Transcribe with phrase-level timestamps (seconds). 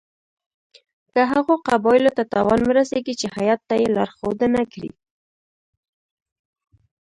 [1.11, 4.91] که هغو قبایلو ته تاوان ورسیږي چې هیات ته یې لارښودنه کړې.